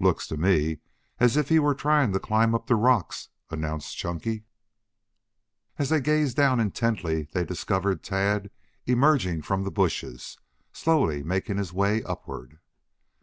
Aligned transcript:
"Looks 0.00 0.26
to 0.26 0.36
me 0.36 0.80
as 1.18 1.38
if 1.38 1.48
he 1.48 1.58
were 1.58 1.74
trying 1.74 2.12
to 2.12 2.20
climb 2.20 2.54
up 2.54 2.66
the 2.66 2.74
rocks," 2.76 3.30
announced 3.48 3.96
Chunky. 3.96 4.44
As 5.78 5.88
they 5.88 5.98
gazed 5.98 6.36
down 6.36 6.60
intently 6.60 7.22
they 7.32 7.42
discovered 7.46 8.02
Tad 8.02 8.50
emerging 8.84 9.40
from 9.40 9.64
the 9.64 9.70
bushes, 9.70 10.36
slowly 10.74 11.22
making 11.22 11.56
his 11.56 11.72
way 11.72 12.02
upward. 12.02 12.58